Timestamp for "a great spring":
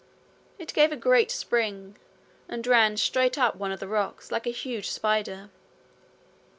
0.91-1.95